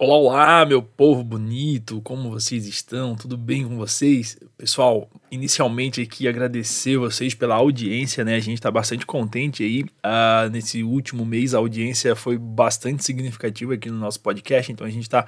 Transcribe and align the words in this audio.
Olá, 0.00 0.16
olá, 0.16 0.64
meu 0.64 0.80
povo 0.80 1.24
bonito, 1.24 2.00
como 2.02 2.30
vocês 2.30 2.68
estão? 2.68 3.16
Tudo 3.16 3.36
bem 3.36 3.66
com 3.66 3.76
vocês? 3.76 4.38
Pessoal, 4.56 5.10
inicialmente 5.28 6.00
aqui 6.00 6.28
agradecer 6.28 6.96
vocês 6.96 7.34
pela 7.34 7.56
audiência, 7.56 8.24
né? 8.24 8.36
A 8.36 8.40
gente 8.40 8.62
tá 8.62 8.70
bastante 8.70 9.04
contente 9.04 9.64
aí. 9.64 9.82
Uh, 9.82 10.50
nesse 10.52 10.84
último 10.84 11.26
mês 11.26 11.52
a 11.52 11.58
audiência 11.58 12.14
foi 12.14 12.38
bastante 12.38 13.04
significativa 13.04 13.74
aqui 13.74 13.90
no 13.90 13.98
nosso 13.98 14.20
podcast, 14.20 14.70
então 14.70 14.86
a 14.86 14.90
gente 14.90 15.10
tá 15.10 15.26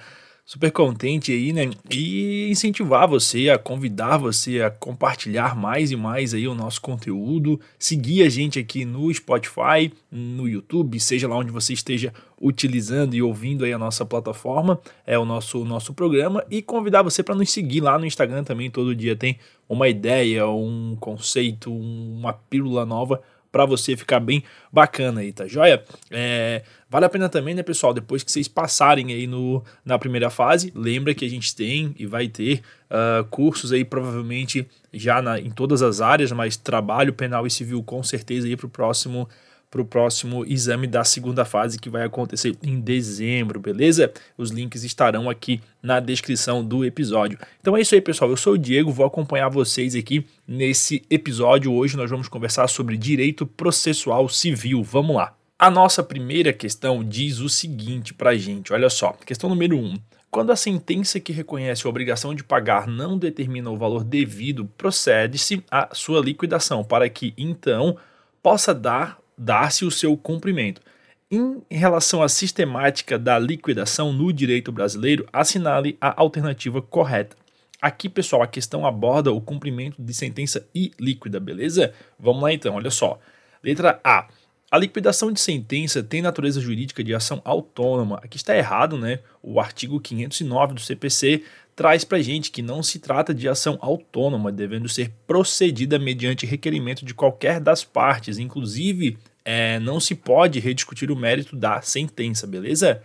super 0.51 0.73
contente 0.73 1.31
aí, 1.31 1.53
né? 1.53 1.71
E 1.89 2.49
incentivar 2.51 3.07
você, 3.07 3.51
a 3.51 3.57
convidar 3.57 4.17
você 4.17 4.61
a 4.61 4.69
compartilhar 4.69 5.55
mais 5.55 5.93
e 5.93 5.97
mais 5.97 6.35
aí 6.35 6.49
o 6.49 6.57
nosso 6.57 6.81
conteúdo, 6.81 7.61
seguir 7.79 8.25
a 8.25 8.29
gente 8.29 8.59
aqui 8.59 8.85
no 8.85 9.15
Spotify, 9.15 9.93
no 10.11 10.49
YouTube, 10.49 10.99
seja 10.99 11.29
lá 11.29 11.37
onde 11.37 11.53
você 11.53 11.73
esteja 11.73 12.13
utilizando 12.41 13.15
e 13.15 13.23
ouvindo 13.23 13.65
aí 13.65 13.73
a 13.73 13.79
nossa 13.79 14.05
plataforma, 14.05 14.81
é 15.07 15.17
o 15.17 15.25
nosso 15.25 15.65
nosso 15.65 15.95
programa 15.95 16.45
e 16.51 16.61
convidar 16.61 17.03
você 17.03 17.23
para 17.23 17.37
nos 17.37 17.49
seguir 17.53 17.81
lá 17.81 17.97
no 17.97 18.05
Instagram 18.05 18.43
também, 18.43 18.69
todo 18.69 18.93
dia 18.93 19.15
tem 19.15 19.39
uma 19.69 19.89
ideia, 19.89 20.49
um 20.49 20.97
conceito, 20.99 21.73
uma 21.73 22.33
pílula 22.33 22.85
nova 22.85 23.23
para 23.51 23.65
você 23.65 23.97
ficar 23.97 24.21
bem 24.21 24.43
bacana 24.73 25.21
aí, 25.21 25.33
tá 25.33 25.47
joia? 25.47 25.83
É, 26.11 26.63
vale 26.89 27.07
a 27.07 27.09
pena 27.09 27.29
também, 27.29 27.55
né, 27.55 27.63
pessoal, 27.63 27.93
depois 27.93 28.23
que 28.23 28.31
vocês 28.31 28.49
passarem 28.49 29.13
aí 29.13 29.27
no, 29.27 29.63
na 29.85 29.99
primeira 29.99 30.31
fase, 30.31 30.73
lembra 30.75 31.15
que 31.15 31.25
a 31.25 31.31
gente 31.31 31.55
tem 31.55 31.95
e 31.99 32.07
vai 32.07 32.29
ter 32.29 32.63
uh, 32.91 33.25
cursos 33.25 33.73
aí 33.73 33.85
provavelmente 33.85 34.67
já 34.93 35.21
na, 35.21 35.39
em 35.39 35.51
todas 35.51 35.83
as 35.83 36.01
áreas, 36.01 36.33
mas 36.33 36.57
trabalho 36.57 37.13
penal 37.13 37.47
e 37.47 37.51
civil 37.51 37.83
com 37.83 38.03
certeza 38.03 38.47
aí 38.47 38.57
para 38.57 38.67
o 38.67 38.71
próximo 38.71 39.29
para 39.71 39.81
o 39.81 39.85
próximo 39.85 40.45
exame 40.45 40.87
da 40.87 41.05
segunda 41.05 41.45
fase 41.45 41.79
que 41.79 41.89
vai 41.89 42.03
acontecer 42.03 42.57
em 42.63 42.81
dezembro, 42.81 43.61
beleza? 43.61 44.13
Os 44.37 44.51
links 44.51 44.83
estarão 44.83 45.31
aqui 45.31 45.61
na 45.81 46.01
descrição 46.01 46.65
do 46.65 46.85
episódio. 46.85 47.39
Então 47.61 47.77
é 47.77 47.81
isso 47.81 47.95
aí, 47.95 48.01
pessoal. 48.01 48.31
Eu 48.31 48.37
sou 48.37 48.55
o 48.55 48.59
Diego, 48.59 48.91
vou 48.91 49.07
acompanhar 49.07 49.49
vocês 49.49 49.95
aqui 49.95 50.27
nesse 50.47 51.03
episódio. 51.09 51.73
Hoje 51.73 51.97
nós 51.97 52.11
vamos 52.11 52.27
conversar 52.27 52.67
sobre 52.69 52.97
direito 52.97 53.47
processual 53.47 54.29
civil. 54.29 54.83
Vamos 54.83 55.15
lá. 55.15 55.35
A 55.57 55.71
nossa 55.71 56.03
primeira 56.03 56.53
questão 56.53 57.05
diz 57.05 57.39
o 57.39 57.49
seguinte 57.49 58.13
para 58.13 58.37
gente: 58.37 58.73
olha 58.73 58.91
só, 58.91 59.13
questão 59.25 59.49
número 59.49 59.77
1. 59.77 59.85
Um, 59.85 59.95
quando 60.31 60.53
a 60.53 60.57
sentença 60.57 61.21
que 61.21 61.33
reconhece 61.33 61.87
a 61.87 61.91
obrigação 61.91 62.35
de 62.35 62.43
pagar 62.43 62.87
não 62.87 63.19
determina 63.19 63.69
o 63.69 63.77
valor 63.77 64.03
devido, 64.03 64.65
procede-se 64.79 65.63
à 65.71 65.89
sua 65.93 66.21
liquidação, 66.21 66.83
para 66.83 67.09
que 67.09 67.35
então 67.37 67.97
possa 68.43 68.73
dar 68.73 69.19
dar-se 69.41 69.87
o 69.87 69.91
seu 69.91 70.15
cumprimento. 70.19 70.83
Em 71.31 71.63
relação 71.71 72.23
à 72.23 72.29
sistemática 72.29 73.19
da 73.19 73.39
liquidação 73.39 74.13
no 74.13 74.31
direito 74.33 74.71
brasileiro, 74.71 75.27
assinale 75.33 75.97
a 76.01 76.21
alternativa 76.21 76.83
correta. 76.83 77.37
Aqui, 77.81 78.09
pessoal, 78.09 78.43
a 78.43 78.47
questão 78.47 78.85
aborda 78.85 79.33
o 79.33 79.41
cumprimento 79.41 80.03
de 80.03 80.13
sentença 80.13 80.69
ilíquida, 80.75 81.41
beleza? 81.41 81.95
Vamos 82.19 82.43
lá 82.43 82.53
então, 82.53 82.75
olha 82.75 82.91
só. 82.91 83.19
Letra 83.63 83.99
A. 84.05 84.29
A 84.71 84.79
liquidação 84.79 85.33
de 85.33 85.41
sentença 85.41 86.03
tem 86.03 86.21
natureza 86.21 86.61
jurídica 86.61 87.03
de 87.03 87.15
ação 87.15 87.41
autônoma. 87.45 88.21
Aqui 88.23 88.37
está 88.37 88.57
errado, 88.57 88.99
né? 88.99 89.21
O 89.43 89.59
artigo 89.59 89.99
509 89.99 90.75
do 90.75 90.81
CPC 90.81 91.43
traz 91.75 92.05
para 92.05 92.21
gente 92.21 92.51
que 92.51 92.61
não 92.61 92.83
se 92.83 92.99
trata 92.99 93.33
de 93.33 93.49
ação 93.49 93.79
autônoma, 93.81 94.53
devendo 94.53 94.89
ser 94.89 95.11
procedida 95.27 95.99
mediante 95.99 96.45
requerimento 96.45 97.05
de 97.05 97.15
qualquer 97.15 97.59
das 97.59 97.83
partes, 97.83 98.39
inclusive 98.39 99.17
é, 99.45 99.79
não 99.81 99.99
se 99.99 100.15
pode 100.15 100.61
rediscutir 100.61 101.11
o 101.11 101.17
mérito 101.17 101.57
da 101.57 101.81
sentença, 101.81 102.47
beleza? 102.47 103.03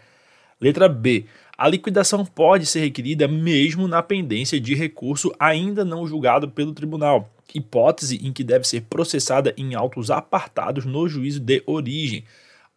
Letra 0.60 0.88
B. 0.88 1.26
A 1.58 1.68
liquidação 1.68 2.26
pode 2.26 2.66
ser 2.66 2.82
requerida 2.82 3.28
mesmo 3.28 3.88
na 3.88 4.04
pendência 4.04 4.60
de 4.60 4.76
recurso 4.76 5.34
ainda 5.40 5.86
não 5.86 6.06
julgado 6.06 6.50
pelo 6.50 6.74
tribunal, 6.74 7.34
hipótese 7.54 8.18
em 8.26 8.34
que 8.34 8.44
deve 8.44 8.68
ser 8.68 8.82
processada 8.82 9.54
em 9.58 9.74
autos 9.74 10.12
apartados 10.12 10.86
no 10.86 11.08
juízo 11.08 11.40
de 11.40 11.64
origem. 11.66 12.26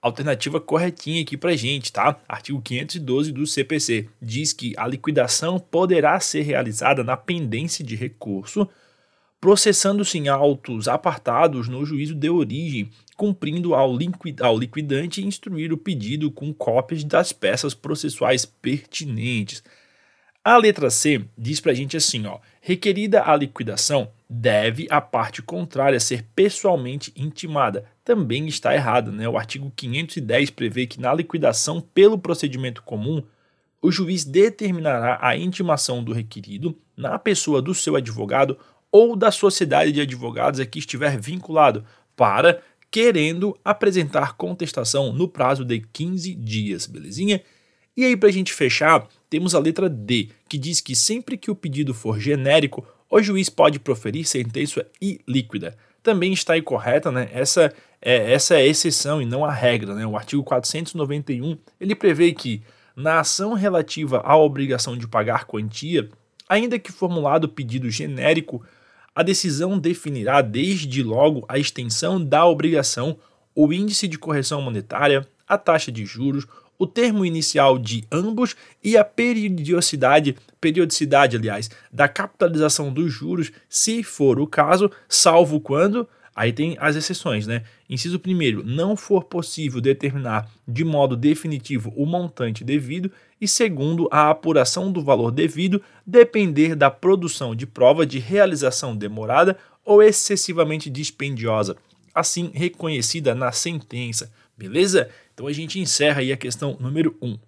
Alternativa 0.01 0.61
corretinha 0.61 1.23
aqui 1.23 1.37
pra 1.37 1.57
gente, 1.57 1.93
tá? 1.93 2.21
Artigo 2.29 2.63
512 2.63 3.33
do 3.33 3.45
CPC 3.45 4.09
diz 4.23 4.53
que 4.53 4.73
a 4.77 4.87
liquidação 4.87 5.59
poderá 5.59 6.21
ser 6.21 6.43
realizada 6.43 7.03
na 7.03 7.17
pendência 7.17 7.85
de 7.85 7.97
recurso 7.97 8.69
processando-se 9.41 10.19
em 10.19 10.29
autos 10.29 10.89
apartados 10.89 11.69
no 11.69 11.85
juízo 11.85 12.15
de 12.15 12.29
origem, 12.29 12.91
cumprindo 13.17 13.75
ao, 13.75 13.97
liquid, 13.97 14.41
ao 14.41 14.59
liquidante 14.59 15.25
instruir 15.25 15.73
o 15.73 15.79
pedido 15.79 16.31
com 16.31 16.53
cópias 16.53 17.05
das 17.05 17.33
peças 17.33 17.75
processuais 17.75 18.45
pertinentes. 18.45 19.63
A 20.45 20.57
letra 20.57 20.89
C 20.89 21.25
diz 21.37 21.61
para 21.61 21.73
a 21.73 21.75
gente 21.75 21.97
assim, 21.97 22.27
ó, 22.27 22.39
requerida 22.61 23.23
a 23.23 23.37
liquidação, 23.37 24.11
deve 24.29 24.87
a 24.91 25.01
parte 25.01 25.43
contrária 25.43 26.01
ser 26.01 26.25
pessoalmente 26.35 27.13
intimada. 27.15 27.85
Também 28.05 28.47
está 28.47 28.75
errado, 28.75 29.13
né? 29.13 29.29
O 29.29 29.37
artigo 29.37 29.71
510 29.75 30.51
prevê 30.51 30.87
que 30.87 31.01
na 31.01 31.13
liquidação 31.13 31.81
pelo 31.81 32.19
procedimento 32.19 32.83
comum, 32.83 33.23
o 33.83 33.93
juiz 33.93 34.25
determinará 34.25 35.19
a 35.21 35.37
intimação 35.37 36.03
do 36.03 36.13
requerido 36.13 36.77
na 36.97 37.19
pessoa 37.19 37.61
do 37.61 37.75
seu 37.75 37.95
advogado 37.95 38.59
ou 38.91 39.15
da 39.15 39.31
sociedade 39.31 39.93
de 39.93 40.01
advogados 40.01 40.61
a 40.61 40.67
que 40.67 40.79
estiver 40.79 41.19
vinculado, 41.21 41.85
para 42.17 42.63
querendo 42.91 43.57
apresentar 43.65 44.37
contestação 44.37 45.13
no 45.13 45.29
prazo 45.29 45.65
de 45.65 45.81
15 45.81 46.35
dias, 46.35 46.87
belezinha? 46.87 47.43
E 47.97 48.05
aí, 48.05 48.17
para 48.17 48.29
a 48.29 48.33
gente 48.33 48.53
fechar, 48.53 49.07
temos 49.29 49.55
a 49.55 49.59
letra 49.59 49.89
D, 49.89 50.29
que 50.49 50.57
diz 50.57 50.81
que 50.81 50.95
sempre 50.95 51.37
que 51.37 51.51
o 51.51 51.55
pedido 51.55 51.93
for 51.93 52.19
genérico, 52.19 52.87
o 53.11 53.23
juiz 53.23 53.49
pode 53.49 53.79
proferir 53.79 54.25
sentença 54.25 54.87
ilíquida. 55.01 55.77
Também 56.03 56.33
está 56.33 56.57
incorreta, 56.57 57.11
né? 57.11 57.29
Essa 57.33 57.73
é, 58.01 58.33
essa 58.33 58.55
é 58.55 58.59
a 58.59 58.67
exceção 58.67 59.21
e 59.21 59.27
não 59.27 59.45
a 59.45 59.53
regra, 59.53 59.95
né? 59.95 60.07
O 60.07 60.17
artigo 60.17 60.43
491, 60.45 61.59
ele 61.81 61.95
prevê 61.95 62.33
que 62.33 62.63
na 62.95 63.21
ação 63.21 63.55
relativa 63.55 64.21
à 64.25 64.37
obrigação 64.37 64.97
de 64.97 65.07
pagar 65.07 65.45
quantia, 65.45 66.09
ainda 66.49 66.79
que 66.79 66.93
formulado 66.93 67.49
pedido 67.49 67.91
genérico, 67.91 68.65
a 69.19 69.23
decisão 69.25 69.81
definirá 69.81 70.41
desde 70.41 71.03
logo 71.03 71.45
a 71.49 71.59
extensão 71.59 72.25
da 72.25 72.47
obrigação, 72.47 73.19
o 73.53 73.73
índice 73.73 74.07
de 74.07 74.17
correção 74.17 74.63
monetária, 74.63 75.27
a 75.45 75.59
taxa 75.59 75.91
de 75.91 76.07
juros, 76.07 76.47
o 76.79 76.87
termo 76.87 77.27
inicial 77.27 77.81
de 77.81 78.05
ambos 78.13 78.55
e 78.81 78.97
a 78.97 79.03
periodicidade, 79.03 80.37
periodicidade, 80.61 81.37
aliás, 81.37 81.69
da 81.93 82.07
capitalização 82.07 82.93
dos 82.93 83.13
juros, 83.13 83.51
se 83.69 84.05
for 84.05 84.39
o 84.39 84.47
caso, 84.47 84.89
salvo 85.09 85.59
quando 85.59 86.09
Aí 86.39 86.53
tem 86.53 86.77
as 86.79 86.95
exceções, 86.95 87.49
né? 87.49 87.65
Inciso 87.91 88.17
primeiro, 88.17 88.63
não 88.65 88.97
for 88.97 89.25
possível 89.25 89.81
determinar 89.81 90.49
de 90.69 90.85
modo 90.85 91.17
definitivo 91.17 91.93
o 91.97 92.07
montante 92.07 92.63
devido 92.63 93.11
e 93.41 93.49
segundo, 93.49 94.09
a 94.09 94.31
apuração 94.31 94.93
do 94.93 95.03
valor 95.03 95.33
devido 95.33 95.83
depender 96.07 96.77
da 96.77 96.93
produção 96.93 97.57
de 97.57 97.67
prova 97.67 98.07
de 98.07 98.21
realização 98.21 98.97
demorada 98.97 99.59
ou 99.85 100.01
excessivamente 100.01 100.89
dispendiosa, 100.89 101.77
assim 102.15 102.53
reconhecida 102.55 103.35
na 103.35 103.51
sentença. 103.51 104.31
Beleza? 104.57 105.11
Então 105.35 105.49
a 105.49 105.53
gente 105.53 105.81
encerra 105.81 106.21
aí 106.21 106.33
a 106.33 106.37
questão 106.37 106.77
número 106.79 107.17
1. 107.21 107.31
Um. 107.31 107.39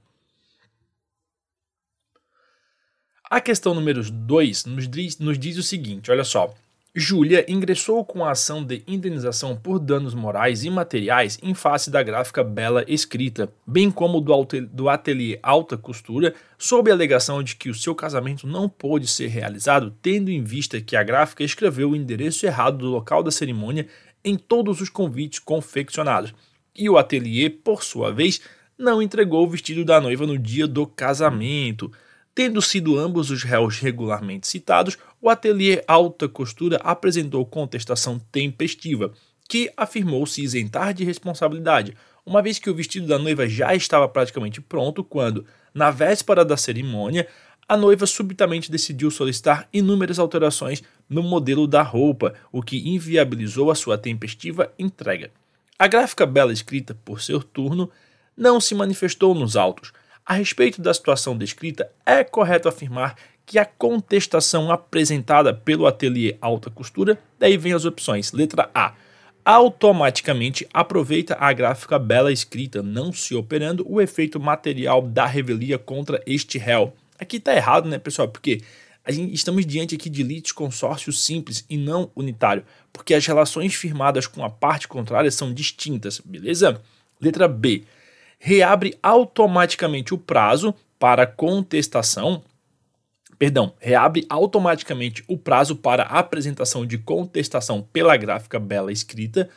A 3.31 3.41
questão 3.41 3.73
número 3.73 4.03
2 4.03 4.65
nos 4.65 4.89
nos 5.21 5.39
diz 5.39 5.57
o 5.59 5.63
seguinte: 5.63 6.11
olha 6.11 6.25
só. 6.25 6.53
Júlia 7.01 7.47
ingressou 7.49 8.05
com 8.05 8.23
a 8.23 8.33
ação 8.33 8.63
de 8.63 8.83
indenização 8.87 9.57
por 9.57 9.79
danos 9.79 10.13
morais 10.13 10.65
e 10.65 10.71
materiais 10.71 11.39
em 11.43 11.55
face 11.55 11.91
da 11.91 12.03
gráfica 12.03 12.45
Bela 12.45 12.85
Escrita, 12.87 13.51
bem 13.67 13.91
como 13.91 14.21
do, 14.21 14.89
ateliê 14.89 15.39
Alta 15.43 15.79
Costura, 15.79 16.35
sob 16.59 16.91
a 16.91 16.95
alegação 16.95 17.43
de 17.43 17.57
que 17.57 17.71
o 17.71 17.75
seu 17.75 17.95
casamento 17.95 18.47
não 18.47 18.69
pôde 18.69 19.07
ser 19.07 19.29
realizado, 19.29 19.97
tendo 20.03 20.31
em 20.31 20.45
vista 20.45 20.79
que 20.79 20.95
a 20.95 21.03
gráfica 21.03 21.43
escreveu 21.43 21.91
o 21.91 21.97
endereço 21.97 22.45
errado 22.45 22.77
do 22.77 22.91
local 22.91 23.23
da 23.23 23.31
cerimônia 23.31 23.87
em 24.23 24.37
todos 24.37 24.83
os 24.83 24.91
convites 24.91 25.39
confeccionados. 25.39 26.35
E 26.77 26.91
o 26.91 26.99
ateliê, 26.99 27.49
por 27.49 27.83
sua 27.83 28.13
vez, 28.13 28.43
não 28.77 29.01
entregou 29.01 29.47
o 29.47 29.51
vestido 29.51 29.87
da 29.87 30.03
noiva 30.03 30.27
no 30.27 30.39
dia 30.39 30.67
do 30.67 30.87
casamento. 30.87 31.91
Tendo 32.43 32.63
sido 32.63 32.99
ambos 32.99 33.31
os 33.31 33.43
réus 33.43 33.81
regularmente 33.81 34.49
citados, 34.49 34.97
o 35.21 35.29
ateliê 35.29 35.85
Alta 35.87 36.27
Costura 36.27 36.81
apresentou 36.83 37.45
contestação 37.45 38.19
tempestiva, 38.33 39.13
que 39.47 39.71
afirmou 39.77 40.25
se 40.25 40.43
isentar 40.43 40.95
de 40.95 41.05
responsabilidade, 41.05 41.95
uma 42.25 42.41
vez 42.41 42.59
que 42.59 42.71
o 42.71 42.75
vestido 42.75 43.07
da 43.07 43.19
noiva 43.19 43.47
já 43.47 43.75
estava 43.75 44.09
praticamente 44.09 44.59
pronto 44.59 45.05
quando, 45.05 45.45
na 45.75 45.91
véspera 45.91 46.43
da 46.43 46.57
cerimônia, 46.57 47.29
a 47.69 47.77
noiva 47.77 48.07
subitamente 48.07 48.71
decidiu 48.71 49.11
solicitar 49.11 49.69
inúmeras 49.71 50.19
alterações 50.19 50.83
no 51.11 51.23
modelo 51.23 51.67
da 51.67 51.83
roupa, 51.83 52.33
o 52.51 52.63
que 52.63 52.89
inviabilizou 52.89 53.71
a 53.71 53.75
sua 53.75 53.99
tempestiva 53.99 54.73
entrega. 54.79 55.31
A 55.79 55.87
gráfica 55.87 56.25
bela 56.25 56.55
escrita, 56.55 56.97
por 57.05 57.21
seu 57.21 57.43
turno, 57.43 57.91
não 58.35 58.59
se 58.59 58.75
manifestou 58.75 59.35
nos 59.35 59.57
autos, 59.57 59.93
A 60.31 60.35
respeito 60.35 60.81
da 60.81 60.95
situação 60.95 61.37
descrita, 61.37 61.91
é 62.07 62.23
correto 62.23 62.69
afirmar 62.69 63.17
que 63.45 63.59
a 63.59 63.65
contestação 63.65 64.71
apresentada 64.71 65.53
pelo 65.53 65.89
ateliê 65.89 66.37
alta 66.41 66.71
costura, 66.71 67.19
daí 67.37 67.57
vem 67.57 67.73
as 67.73 67.85
opções. 67.85 68.31
Letra 68.31 68.71
A. 68.73 68.95
Automaticamente 69.45 70.69
aproveita 70.73 71.37
a 71.41 71.53
gráfica 71.53 71.99
bela 71.99 72.31
escrita, 72.31 72.81
não 72.81 73.13
se 73.13 73.35
operando 73.35 73.85
o 73.89 74.01
efeito 74.01 74.39
material 74.39 75.03
da 75.03 75.27
revelia 75.27 75.81
contra 75.81 76.23
este 76.25 76.59
réu. 76.59 76.95
Aqui 77.19 77.39
está 77.39 77.53
errado, 77.53 77.89
né, 77.89 77.99
pessoal? 77.99 78.29
Porque 78.29 78.61
gente, 79.09 79.35
estamos 79.35 79.67
diante 79.67 79.97
aqui 79.97 80.09
de 80.09 80.23
litisconsórcio 80.23 81.13
simples 81.13 81.65
e 81.69 81.77
não 81.77 82.09
unitário, 82.15 82.65
porque 82.93 83.15
as 83.15 83.27
relações 83.27 83.75
firmadas 83.75 84.29
com 84.29 84.45
a 84.45 84.49
parte 84.49 84.87
contrária 84.87 85.33
são 85.33 85.53
distintas, 85.53 86.21
beleza? 86.25 86.81
Letra 87.21 87.49
B. 87.49 87.83
Reabre 88.41 88.99
automaticamente 89.03 90.13
o 90.13 90.19
prazo 90.19 90.75
para 90.99 91.27
contestação. 91.27 92.43
Perdão, 93.39 93.75
reabre 93.79 94.27
automaticamente 94.29 95.23
o 95.29 95.39
prazo 95.39 95.77
para 95.77 96.03
apresentação 96.03 96.85
de 96.85 96.99
contestação 96.99 97.87
pela 97.93 98.17
gráfica 98.17 98.59
bela 98.59 98.91
escrita, 98.91 99.49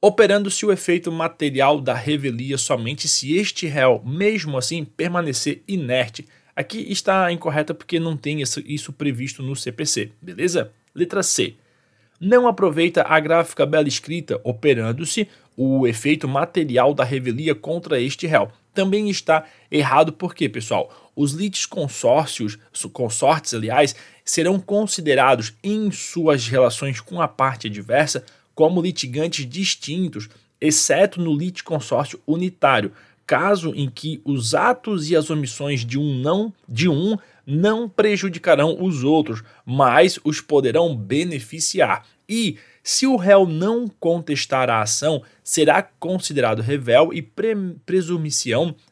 operando-se 0.00 0.66
o 0.66 0.72
efeito 0.72 1.12
material 1.12 1.80
da 1.80 1.94
revelia 1.94 2.58
somente 2.58 3.06
se 3.06 3.36
este 3.36 3.66
réu, 3.66 4.02
mesmo 4.04 4.58
assim, 4.58 4.84
permanecer 4.84 5.62
inerte 5.68 6.26
Aqui 6.56 6.86
está 6.90 7.32
incorreta 7.32 7.74
porque 7.74 7.98
não 7.98 8.16
tem 8.16 8.40
isso, 8.40 8.92
previsto 8.92 9.42
no 9.42 9.56
CPC, 9.56 10.12
beleza? 10.22 10.70
Letra 10.94 11.22
C. 11.22 11.54
Não 12.20 12.46
aproveita 12.46 13.02
a 13.02 13.18
gráfica 13.18 13.66
bela 13.66 13.88
escrita, 13.88 14.40
operando-se 14.44 15.28
o 15.56 15.86
efeito 15.86 16.26
material 16.26 16.94
da 16.94 17.04
revelia 17.04 17.54
contra 17.54 18.00
este 18.00 18.26
réu. 18.26 18.50
Também 18.72 19.08
está 19.08 19.44
errado 19.70 20.12
porque, 20.12 20.48
pessoal, 20.48 20.92
os 21.14 21.32
litis 21.32 21.64
consórcios, 21.64 22.58
consortes, 22.92 23.54
aliás, 23.54 23.94
serão 24.24 24.58
considerados 24.58 25.54
em 25.62 25.90
suas 25.92 26.48
relações 26.48 27.00
com 27.00 27.20
a 27.20 27.28
parte 27.28 27.68
adversa 27.68 28.24
como 28.54 28.82
litigantes 28.82 29.48
distintos, 29.48 30.28
exceto 30.60 31.20
no 31.20 31.36
litisconsórcio 31.36 32.20
unitário, 32.26 32.92
caso 33.26 33.72
em 33.74 33.88
que 33.88 34.20
os 34.24 34.54
atos 34.54 35.10
e 35.10 35.16
as 35.16 35.30
omissões 35.30 35.84
de 35.84 35.98
um 35.98 36.14
não 36.18 36.52
de 36.68 36.88
um 36.88 37.16
não 37.46 37.88
prejudicarão 37.88 38.82
os 38.82 39.04
outros, 39.04 39.42
mas 39.66 40.18
os 40.24 40.40
poderão 40.40 40.96
beneficiar. 40.96 42.06
E 42.28 42.56
se 42.86 43.06
o 43.06 43.16
réu 43.16 43.46
não 43.46 43.88
contestar 43.88 44.68
a 44.68 44.82
ação, 44.82 45.22
será 45.42 45.82
considerado 45.82 46.60
revel 46.60 47.14
e 47.14 47.22
pre 47.22 47.54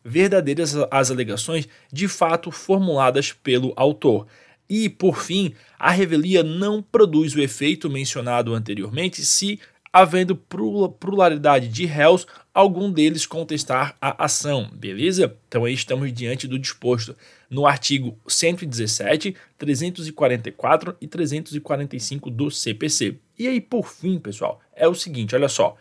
verdadeiras 0.02 0.74
as 0.90 1.10
alegações 1.10 1.68
de 1.92 2.08
fato 2.08 2.50
formuladas 2.50 3.32
pelo 3.32 3.74
autor. 3.76 4.26
E, 4.66 4.88
por 4.88 5.22
fim, 5.22 5.52
a 5.78 5.90
revelia 5.90 6.42
não 6.42 6.82
produz 6.82 7.34
o 7.34 7.40
efeito 7.40 7.90
mencionado 7.90 8.54
anteriormente 8.54 9.22
se 9.26 9.60
havendo 9.92 10.34
pluralidade 10.34 11.68
de 11.68 11.84
réus, 11.84 12.26
algum 12.54 12.90
deles 12.90 13.26
contestar 13.26 13.94
a 14.00 14.24
ação, 14.24 14.70
beleza? 14.72 15.36
Então 15.46 15.66
aí 15.66 15.74
estamos 15.74 16.10
diante 16.12 16.48
do 16.48 16.58
disposto 16.58 17.14
no 17.50 17.66
artigo 17.66 18.18
117, 18.26 19.36
344 19.58 20.96
e 20.98 21.06
345 21.06 22.30
do 22.30 22.50
CPC. 22.50 23.18
E 23.42 23.48
aí, 23.48 23.60
por 23.60 23.88
fim, 23.88 24.20
pessoal, 24.20 24.60
é 24.72 24.86
o 24.86 24.94
seguinte, 24.94 25.34
olha 25.34 25.48
só. 25.48 25.76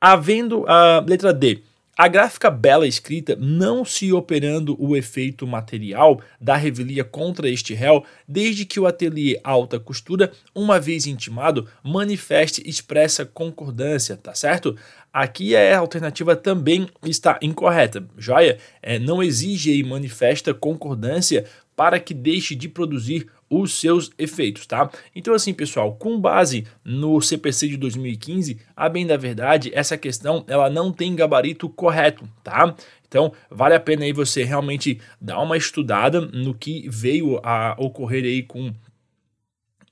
Havendo 0.00 0.66
a 0.66 0.98
letra 1.06 1.32
D, 1.32 1.62
a 1.96 2.08
gráfica 2.08 2.50
bela 2.50 2.88
escrita 2.88 3.36
não 3.38 3.84
se 3.84 4.12
operando 4.12 4.76
o 4.84 4.96
efeito 4.96 5.46
material 5.46 6.20
da 6.40 6.56
revelia 6.56 7.04
contra 7.04 7.48
este 7.48 7.72
réu, 7.72 8.04
desde 8.26 8.64
que 8.64 8.80
o 8.80 8.86
ateliê 8.88 9.38
alta 9.44 9.78
costura, 9.78 10.32
uma 10.52 10.80
vez 10.80 11.06
intimado, 11.06 11.68
manifeste 11.84 12.68
expressa 12.68 13.24
concordância, 13.24 14.16
tá 14.16 14.34
certo? 14.34 14.76
Aqui 15.12 15.54
é 15.54 15.74
a 15.74 15.78
alternativa 15.78 16.34
também 16.34 16.88
está 17.04 17.38
incorreta, 17.40 18.04
joia? 18.18 18.58
É, 18.82 18.98
não 18.98 19.22
exige 19.22 19.72
e 19.72 19.84
manifesta 19.84 20.52
concordância 20.52 21.44
para 21.76 22.00
que 22.00 22.12
deixe 22.12 22.56
de 22.56 22.68
produzir 22.68 23.28
os 23.60 23.74
seus 23.74 24.10
efeitos, 24.18 24.66
tá? 24.66 24.90
Então 25.14 25.34
assim, 25.34 25.52
pessoal, 25.52 25.94
com 25.94 26.18
base 26.18 26.66
no 26.84 27.20
CPC 27.20 27.68
de 27.68 27.76
2015, 27.76 28.58
a 28.74 28.88
bem 28.88 29.06
da 29.06 29.16
verdade, 29.16 29.70
essa 29.74 29.98
questão 29.98 30.44
ela 30.48 30.70
não 30.70 30.92
tem 30.92 31.14
gabarito 31.14 31.68
correto, 31.68 32.28
tá? 32.42 32.74
Então, 33.06 33.30
vale 33.50 33.74
a 33.74 33.80
pena 33.80 34.04
aí 34.04 34.12
você 34.12 34.42
realmente 34.42 34.98
dar 35.20 35.38
uma 35.40 35.56
estudada 35.56 36.20
no 36.20 36.54
que 36.54 36.88
veio 36.88 37.38
a 37.44 37.76
ocorrer 37.78 38.24
aí 38.24 38.42
com 38.42 38.72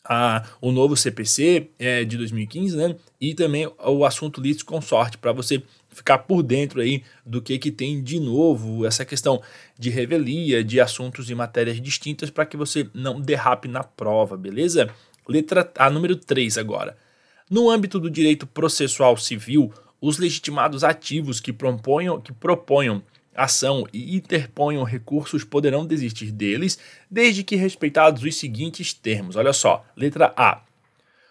a, 0.02 0.42
o 0.60 0.72
novo 0.72 0.96
CPC 0.96 1.68
é, 1.78 2.04
de 2.04 2.16
2015, 2.16 2.76
né? 2.76 2.96
E 3.20 3.34
também 3.34 3.70
o 3.78 4.04
assunto 4.04 4.40
litisconsorte, 4.40 5.18
para 5.18 5.32
você 5.32 5.62
ficar 5.90 6.18
por 6.18 6.42
dentro 6.42 6.80
aí 6.80 7.02
do 7.26 7.42
que, 7.42 7.58
que 7.58 7.70
tem 7.70 8.02
de 8.02 8.18
novo, 8.18 8.86
essa 8.86 9.04
questão 9.04 9.42
de 9.80 9.88
revelia, 9.88 10.62
de 10.62 10.78
assuntos 10.78 11.30
e 11.30 11.34
matérias 11.34 11.80
distintas, 11.80 12.28
para 12.28 12.44
que 12.44 12.54
você 12.54 12.86
não 12.92 13.18
derrape 13.18 13.66
na 13.66 13.82
prova, 13.82 14.36
beleza? 14.36 14.90
Letra 15.26 15.72
A, 15.78 15.88
número 15.88 16.16
3 16.16 16.58
agora. 16.58 16.98
No 17.48 17.70
âmbito 17.70 17.98
do 17.98 18.10
direito 18.10 18.46
processual 18.46 19.16
civil, 19.16 19.72
os 19.98 20.18
legitimados 20.18 20.84
ativos 20.84 21.40
que 21.40 21.50
proponham, 21.50 22.20
que 22.20 22.30
proponham 22.30 23.02
ação 23.34 23.86
e 23.90 24.14
interponham 24.14 24.84
recursos 24.84 25.44
poderão 25.44 25.86
desistir 25.86 26.30
deles, 26.30 26.78
desde 27.10 27.42
que 27.42 27.56
respeitados 27.56 28.22
os 28.22 28.36
seguintes 28.36 28.92
termos. 28.92 29.34
Olha 29.34 29.54
só, 29.54 29.82
letra 29.96 30.30
A. 30.36 30.60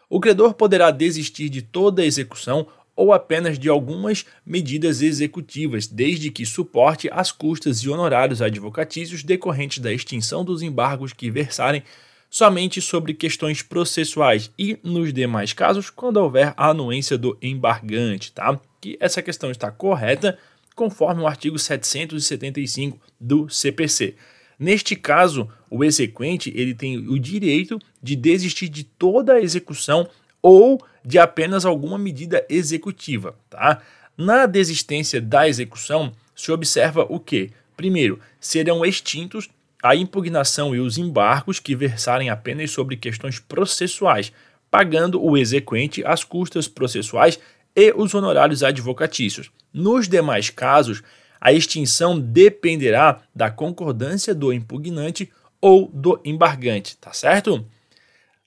O 0.10 0.20
credor 0.20 0.56
poderá 0.56 0.90
desistir 0.90 1.50
de 1.50 1.62
toda 1.62 2.04
execução 2.04 2.66
ou 3.00 3.14
apenas 3.14 3.58
de 3.58 3.70
algumas 3.70 4.26
medidas 4.46 5.02
executivas, 5.02 5.88
desde 5.88 6.30
que 6.30 6.46
suporte 6.46 7.10
as 7.10 7.32
custas 7.32 7.78
e 7.78 7.90
honorários 7.90 8.42
advocatícios 8.42 9.24
decorrentes 9.24 9.80
da 9.80 9.94
extinção 9.94 10.44
dos 10.44 10.62
embargos 10.62 11.14
que 11.14 11.32
versarem 11.32 11.82
somente 12.30 12.82
sobre 12.82 13.14
questões 13.14 13.62
processuais 13.62 14.52
e, 14.60 14.78
nos 14.84 15.14
demais 15.14 15.54
casos, 15.54 15.90
quando 15.90 16.18
houver 16.18 16.54
a 16.58 16.72
anuência 16.72 17.18
do 17.18 17.38
embargante, 17.42 18.34
tá? 18.34 18.60
Que 18.82 18.98
essa 19.00 19.22
questão 19.22 19.50
está 19.50 19.72
correta 19.72 20.38
conforme 20.76 21.22
o 21.22 21.28
artigo 21.28 21.58
775 21.58 23.00
do 23.18 23.48
CPC. 23.48 24.16
Neste 24.60 24.98
caso, 24.98 25.50
o 25.70 25.86
exequente 25.86 26.52
ele 26.54 26.74
tem 26.74 26.98
o 26.98 27.18
direito 27.18 27.80
de 28.04 28.14
desistir 28.18 28.68
de 28.68 28.84
toda 28.84 29.36
a 29.36 29.42
execução 29.42 30.06
ou 30.42 30.84
de 31.04 31.18
apenas 31.18 31.66
alguma 31.66 31.98
medida 31.98 32.46
executiva, 32.50 33.36
tá? 33.50 33.82
Na 34.18 34.46
desistência 34.46 35.22
da 35.22 35.48
execução, 35.48 36.12
se 36.36 36.52
observa 36.52 37.06
o 37.10 37.20
que? 37.20 37.52
Primeiro, 37.78 38.20
serão 38.40 38.86
extintos 38.86 39.50
a 39.82 39.96
impugnação 39.96 40.76
e 40.76 40.80
os 40.80 40.98
embargos 40.98 41.60
que 41.60 41.76
versarem 41.76 42.30
apenas 42.30 42.72
sobre 42.72 42.98
questões 42.98 43.40
processuais, 43.40 44.32
pagando 44.70 45.24
o 45.24 45.38
exequente 45.38 46.04
as 46.06 46.24
custas 46.24 46.68
processuais 46.68 47.40
e 47.76 47.94
os 47.94 48.14
honorários 48.14 48.62
advocatícios. 48.62 49.50
Nos 49.74 50.08
demais 50.08 50.50
casos, 50.50 51.02
a 51.40 51.54
extinção 51.54 52.20
dependerá 52.20 53.22
da 53.34 53.50
concordância 53.50 54.36
do 54.36 54.52
impugnante 54.52 55.32
ou 55.62 55.90
do 55.94 56.20
embargante, 56.26 56.98
tá 56.98 57.14
certo? 57.14 57.66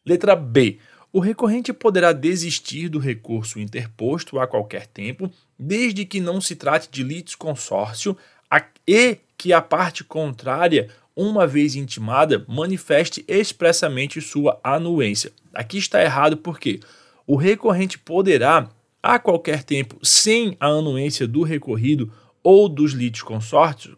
Letra 0.05 0.37
B. 0.37 0.79
O 1.13 1.21
recorrente 1.21 1.75
poderá 1.75 2.11
desistir 2.11 2.89
do 2.89 2.99
recurso 2.99 3.61
interposto 3.61 4.41
a 4.41 4.47
qualquer 4.47 4.87
tempo, 4.87 5.31
desde 5.59 6.07
que 6.07 6.21
não 6.21 6.41
se 6.41 6.57
trate 6.57 6.89
de 6.91 7.03
litisconsórcio 7.03 8.17
e 8.89 9.19
que 9.37 9.53
a 9.53 9.61
parte 9.61 10.03
contrária, 10.03 10.89
uma 11.15 11.47
vez 11.47 11.77
intimada, 11.77 12.47
manifeste 12.49 13.23
expressamente 13.29 14.23
sua 14.23 14.59
anuência. 14.65 15.31
Aqui 15.53 15.77
está 15.77 16.03
errado 16.03 16.39
porque 16.39 16.81
o 17.27 17.37
recorrente 17.37 17.99
poderá, 17.99 18.71
a 19.03 19.19
qualquer 19.19 19.63
tempo, 19.65 19.99
sem 20.03 20.57
a 20.59 20.69
anuência 20.69 21.27
do 21.27 21.43
recorrido 21.43 22.11
ou 22.43 22.71
dos 22.71 22.93
litisconsortes, 22.93 23.91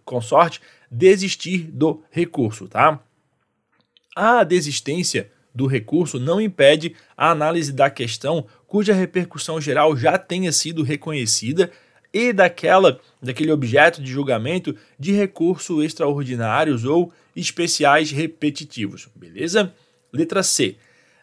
desistir 0.90 1.70
do 1.70 2.02
recurso, 2.10 2.66
tá? 2.66 2.98
A 4.16 4.42
desistência 4.42 5.30
do 5.54 5.66
recurso 5.66 6.18
não 6.18 6.40
impede 6.40 6.94
a 7.16 7.30
análise 7.30 7.72
da 7.72 7.88
questão 7.88 8.46
cuja 8.66 8.92
repercussão 8.92 9.60
geral 9.60 9.96
já 9.96 10.18
tenha 10.18 10.50
sido 10.50 10.82
reconhecida 10.82 11.70
e 12.12 12.32
daquela 12.32 13.00
daquele 13.22 13.52
objeto 13.52 14.02
de 14.02 14.10
julgamento 14.10 14.74
de 14.98 15.12
recurso 15.12 15.82
extraordinários 15.82 16.84
ou 16.84 17.12
especiais 17.34 18.10
repetitivos, 18.10 19.08
beleza? 19.14 19.72
Letra 20.12 20.42
C. 20.42 20.76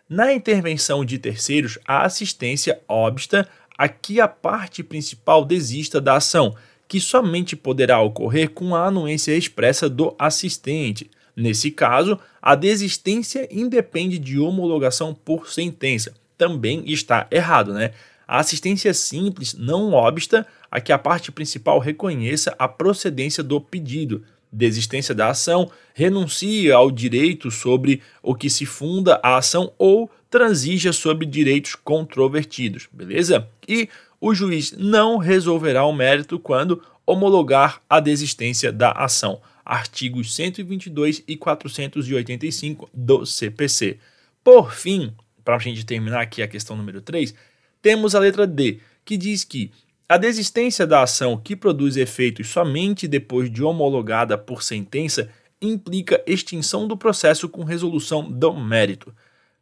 Na 0.10 0.34
intervenção 0.34 1.06
de 1.06 1.18
terceiros, 1.18 1.80
a 1.88 2.04
assistência 2.04 2.82
obsta 2.88 3.48
a 3.78 3.88
que 3.88 4.20
a 4.20 4.28
parte 4.28 4.84
principal 4.84 5.46
desista 5.46 6.02
da 6.02 6.18
ação, 6.18 6.56
que 6.88 7.00
somente 7.00 7.56
poderá 7.56 8.02
ocorrer 8.02 8.50
com 8.50 8.76
a 8.76 8.86
anuência 8.86 9.36
expressa 9.36 9.90
do 9.90 10.14
assistente. 10.20 11.10
Nesse 11.36 11.72
caso, 11.72 12.20
a 12.42 12.56
desistência 12.56 13.48
independe 13.52 14.20
de 14.20 14.40
homologação 14.40 15.14
por 15.14 15.50
sentença. 15.50 16.14
Também 16.38 16.84
está 16.86 17.28
errado, 17.32 17.74
né? 17.74 17.92
A 18.28 18.40
assistência 18.40 18.94
simples 18.94 19.54
não 19.54 19.94
obsta 19.94 20.46
a 20.70 20.80
que 20.80 20.94
a 20.94 20.98
parte 20.98 21.32
principal 21.32 21.80
reconheça 21.80 22.56
a 22.58 22.68
procedência 22.68 23.44
do 23.44 23.60
pedido, 23.60 24.24
desistência 24.52 25.14
da 25.14 25.30
ação, 25.30 25.70
renuncia 25.94 26.76
ao 26.76 26.90
direito 26.90 27.52
sobre 27.52 28.02
o 28.24 28.34
que 28.34 28.50
se 28.50 28.66
funda 28.66 29.20
a 29.22 29.38
ação 29.38 29.74
ou 29.78 30.10
transija 30.30 30.94
sobre 30.94 31.26
direitos 31.26 31.76
controvertidos, 31.76 32.88
beleza? 32.92 33.48
E 33.68 33.90
o 34.20 34.34
juiz 34.34 34.72
não 34.78 35.18
resolverá 35.18 35.84
o 35.84 35.94
mérito 35.94 36.40
quando 36.40 36.82
homologar 37.06 37.82
a 37.90 38.00
desistência 38.00 38.72
da 38.72 38.92
ação. 38.92 39.42
Artigos 39.66 40.34
122 40.36 41.24
e 41.28 41.38
485 41.38 42.90
do 42.94 43.26
CPC. 43.26 43.98
Por 44.44 44.74
fim, 44.74 45.14
para 45.44 45.56
a 45.56 45.60
gente 45.60 45.86
terminar 45.86 46.22
aqui 46.22 46.42
a 46.42 46.48
questão 46.48 46.76
número 46.76 47.02
3, 47.02 47.34
temos 47.82 48.16
a 48.16 48.20
letra 48.20 48.46
D, 48.46 48.80
que 49.04 49.18
diz 49.18 49.44
que 49.44 49.72
a 50.08 50.18
desistência 50.18 50.86
da 50.86 51.04
ação 51.04 51.38
que 51.38 51.56
produz 51.56 51.96
efeitos 51.96 52.50
somente 52.50 53.08
depois 53.08 53.50
de 53.50 53.64
homologada 53.64 54.38
por 54.38 54.62
sentença 54.62 55.30
implica 55.62 56.22
extinção 56.28 56.88
do 56.88 56.98
processo 56.98 57.48
com 57.48 57.64
resolução 57.64 58.30
do 58.30 58.54
mérito. 58.54 59.16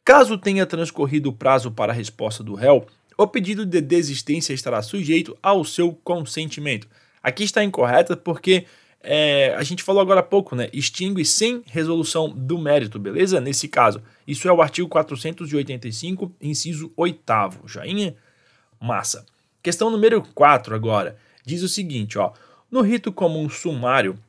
Caso 0.03 0.37
tenha 0.37 0.65
transcorrido 0.65 1.29
o 1.29 1.33
prazo 1.33 1.69
para 1.69 1.91
a 1.91 1.95
resposta 1.95 2.43
do 2.43 2.55
réu, 2.55 2.87
o 3.17 3.27
pedido 3.27 3.65
de 3.65 3.81
desistência 3.81 4.53
estará 4.53 4.81
sujeito 4.81 5.37
ao 5.43 5.63
seu 5.65 5.93
consentimento. 6.03 6.87
Aqui 7.21 7.43
está 7.43 7.63
incorreta 7.63 8.15
porque 8.15 8.65
é, 9.01 9.53
a 9.55 9.63
gente 9.63 9.83
falou 9.83 10.01
agora 10.01 10.19
há 10.19 10.23
pouco, 10.23 10.55
né? 10.55 10.69
Extingue 10.73 11.23
sem 11.23 11.63
resolução 11.65 12.29
do 12.29 12.57
mérito, 12.57 12.99
beleza? 12.99 13.39
Nesse 13.39 13.67
caso, 13.67 14.01
isso 14.27 14.47
é 14.47 14.51
o 14.51 14.61
artigo 14.61 14.89
485, 14.89 16.35
inciso 16.41 16.91
8. 16.97 17.23
Joinha? 17.65 18.15
Massa. 18.79 19.25
Questão 19.63 19.89
número 19.89 20.21
4 20.21 20.75
agora. 20.75 21.17
Diz 21.45 21.63
o 21.63 21.69
seguinte, 21.69 22.17
ó. 22.17 22.33
No 22.69 22.81
rito 22.81 23.11
comum 23.11 23.49
sumário, 23.49 24.19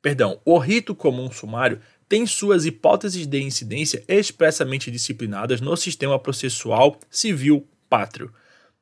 perdão, 0.00 0.40
o 0.44 0.58
rito 0.58 0.94
comum 0.94 1.30
sumário 1.30 1.80
tem 2.08 2.24
suas 2.26 2.64
hipóteses 2.64 3.26
de 3.26 3.42
incidência 3.42 4.04
expressamente 4.06 4.90
disciplinadas 4.90 5.60
no 5.60 5.76
sistema 5.76 6.18
processual 6.18 6.98
civil 7.10 7.66
pátrio. 7.88 8.32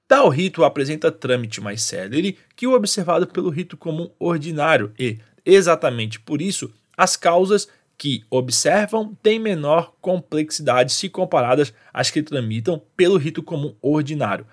Tal 0.08 0.28
rito 0.28 0.62
apresenta 0.64 1.10
trâmite 1.10 1.60
mais 1.60 1.82
célere 1.82 2.38
que 2.54 2.66
o 2.66 2.74
observado 2.74 3.26
pelo 3.26 3.50
rito 3.50 3.76
comum 3.76 4.08
ordinário 4.20 4.92
e, 4.98 5.18
exatamente 5.44 6.20
por 6.20 6.40
isso, 6.40 6.72
as 6.96 7.16
causas 7.16 7.68
que 7.98 8.24
observam 8.30 9.16
têm 9.22 9.38
menor 9.38 9.94
complexidade 10.00 10.92
se 10.92 11.08
comparadas 11.08 11.72
às 11.92 12.10
que 12.10 12.22
tramitam 12.22 12.80
pelo 12.96 13.16
rito 13.16 13.42
comum 13.42 13.74
ordinário. 13.82 14.46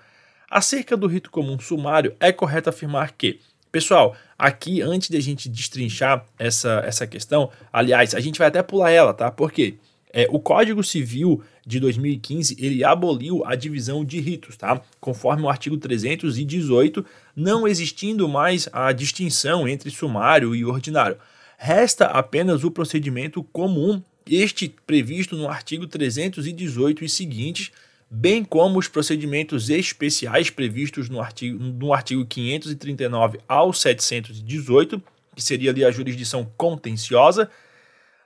Acerca 0.50 0.96
do 0.96 1.06
rito 1.06 1.30
comum 1.30 1.58
sumário, 1.58 2.16
é 2.18 2.32
correto 2.32 2.70
afirmar 2.70 3.12
que, 3.12 3.40
pessoal, 3.70 4.16
aqui 4.38 4.82
antes 4.82 5.08
de 5.08 5.16
a 5.16 5.20
gente 5.20 5.48
destrinchar 5.48 6.26
essa, 6.38 6.82
essa 6.84 7.06
questão, 7.06 7.50
aliás, 7.72 8.14
a 8.14 8.20
gente 8.20 8.38
vai 8.38 8.48
até 8.48 8.62
pular 8.62 8.90
ela, 8.90 9.12
tá? 9.12 9.30
Por 9.30 9.52
quê? 9.52 9.76
É, 10.16 10.28
o 10.30 10.38
Código 10.38 10.84
Civil 10.84 11.42
de 11.66 11.80
2015 11.80 12.56
ele 12.60 12.84
aboliu 12.84 13.44
a 13.44 13.56
divisão 13.56 14.04
de 14.04 14.20
ritos, 14.20 14.56
tá? 14.56 14.80
Conforme 15.00 15.42
o 15.42 15.48
artigo 15.48 15.76
318, 15.76 17.04
não 17.34 17.66
existindo 17.66 18.28
mais 18.28 18.68
a 18.72 18.92
distinção 18.92 19.66
entre 19.66 19.90
sumário 19.90 20.54
e 20.54 20.64
ordinário. 20.64 21.16
Resta 21.58 22.06
apenas 22.06 22.62
o 22.62 22.70
procedimento 22.70 23.42
comum, 23.42 24.00
este 24.24 24.72
previsto 24.86 25.36
no 25.36 25.48
artigo 25.48 25.84
318 25.84 27.04
e 27.04 27.08
seguintes, 27.08 27.72
bem 28.08 28.44
como 28.44 28.78
os 28.78 28.86
procedimentos 28.86 29.68
especiais 29.68 30.48
previstos 30.48 31.08
no 31.08 31.20
artigo, 31.20 31.58
no 31.58 31.92
artigo 31.92 32.24
539 32.24 33.40
ao 33.48 33.72
718, 33.72 35.02
que 35.34 35.42
seria 35.42 35.72
ali 35.72 35.84
a 35.84 35.90
jurisdição 35.90 36.48
contenciosa, 36.56 37.50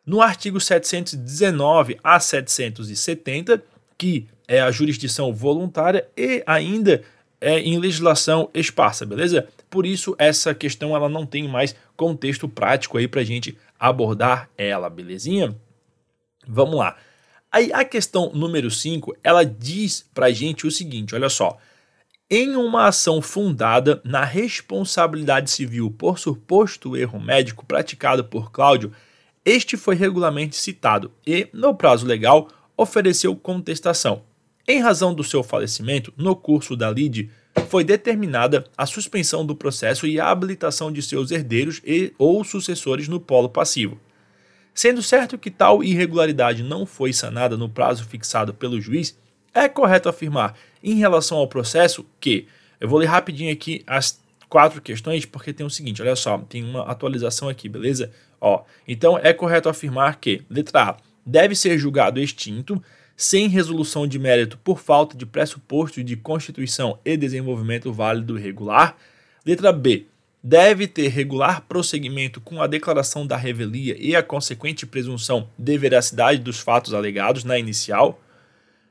no 0.08 0.22
artigo 0.22 0.58
719 0.58 1.98
a 2.02 2.18
770, 2.18 3.62
que 3.98 4.26
é 4.48 4.58
a 4.58 4.70
jurisdição 4.70 5.34
voluntária, 5.34 6.08
e 6.16 6.42
ainda 6.46 7.02
é 7.38 7.60
em 7.60 7.78
legislação 7.78 8.48
esparsa, 8.54 9.04
beleza? 9.04 9.46
Por 9.68 9.84
isso, 9.84 10.16
essa 10.18 10.54
questão 10.54 10.96
ela 10.96 11.10
não 11.10 11.26
tem 11.26 11.46
mais 11.46 11.76
contexto 11.94 12.48
prático 12.48 12.96
aí 12.96 13.06
para 13.06 13.20
a 13.20 13.24
gente 13.24 13.58
abordar 13.78 14.48
ela, 14.56 14.88
belezinha? 14.88 15.54
Vamos 16.46 16.78
lá. 16.78 16.96
Aí 17.52 17.70
a 17.70 17.84
questão 17.84 18.32
número 18.32 18.70
5, 18.70 19.14
ela 19.22 19.44
diz 19.44 20.08
para 20.14 20.26
a 20.26 20.32
gente 20.32 20.66
o 20.66 20.70
seguinte, 20.70 21.14
olha 21.14 21.28
só. 21.28 21.58
Em 22.30 22.56
uma 22.56 22.86
ação 22.86 23.20
fundada 23.20 24.00
na 24.02 24.24
responsabilidade 24.24 25.50
civil 25.50 25.90
por 25.90 26.18
suposto 26.18 26.96
erro 26.96 27.20
médico 27.20 27.66
praticado 27.66 28.24
por 28.24 28.50
Cláudio, 28.50 28.90
este 29.48 29.76
foi 29.76 29.94
regularmente 29.94 30.56
citado 30.56 31.10
e, 31.26 31.48
no 31.52 31.74
prazo 31.74 32.06
legal, 32.06 32.48
ofereceu 32.76 33.34
contestação. 33.34 34.22
Em 34.66 34.80
razão 34.80 35.14
do 35.14 35.24
seu 35.24 35.42
falecimento, 35.42 36.12
no 36.16 36.36
curso 36.36 36.76
da 36.76 36.90
lide, 36.90 37.30
foi 37.68 37.82
determinada 37.82 38.64
a 38.76 38.84
suspensão 38.84 39.44
do 39.46 39.56
processo 39.56 40.06
e 40.06 40.20
a 40.20 40.28
habilitação 40.28 40.92
de 40.92 41.00
seus 41.00 41.30
herdeiros 41.30 41.80
e 41.84 42.12
ou 42.18 42.44
sucessores 42.44 43.08
no 43.08 43.18
polo 43.18 43.48
passivo. 43.48 43.98
Sendo 44.74 45.02
certo 45.02 45.38
que 45.38 45.50
tal 45.50 45.82
irregularidade 45.82 46.62
não 46.62 46.84
foi 46.84 47.12
sanada 47.12 47.56
no 47.56 47.68
prazo 47.68 48.04
fixado 48.04 48.52
pelo 48.52 48.80
juiz, 48.80 49.18
é 49.54 49.66
correto 49.66 50.08
afirmar, 50.08 50.54
em 50.84 50.94
relação 50.96 51.38
ao 51.38 51.48
processo, 51.48 52.04
que 52.20 52.46
eu 52.78 52.88
vou 52.88 52.98
ler 52.98 53.06
rapidinho 53.06 53.52
aqui 53.52 53.82
as 53.86 54.20
quatro 54.48 54.80
questões, 54.80 55.24
porque 55.24 55.52
tem 55.52 55.66
o 55.66 55.70
seguinte: 55.70 56.02
olha 56.02 56.14
só, 56.14 56.38
tem 56.38 56.62
uma 56.62 56.82
atualização 56.82 57.48
aqui, 57.48 57.68
beleza? 57.68 58.12
Ó, 58.40 58.64
então 58.86 59.18
é 59.18 59.32
correto 59.32 59.68
afirmar 59.68 60.18
que, 60.20 60.42
letra 60.48 60.90
A, 60.90 60.96
deve 61.24 61.54
ser 61.54 61.78
julgado 61.78 62.20
extinto, 62.20 62.82
sem 63.16 63.48
resolução 63.48 64.06
de 64.06 64.18
mérito 64.18 64.56
por 64.58 64.78
falta 64.78 65.16
de 65.16 65.26
pressuposto 65.26 66.02
de 66.04 66.16
constituição 66.16 66.98
e 67.04 67.16
desenvolvimento 67.16 67.92
válido 67.92 68.38
e 68.38 68.42
regular. 68.42 68.96
Letra 69.44 69.72
B, 69.72 70.06
deve 70.42 70.86
ter 70.86 71.08
regular 71.08 71.62
prosseguimento 71.62 72.40
com 72.40 72.62
a 72.62 72.66
declaração 72.66 73.26
da 73.26 73.36
revelia 73.36 73.96
e 73.98 74.14
a 74.14 74.22
consequente 74.22 74.86
presunção 74.86 75.48
de 75.58 75.76
veracidade 75.76 76.38
dos 76.38 76.60
fatos 76.60 76.94
alegados 76.94 77.44
na 77.44 77.58
inicial. 77.58 78.20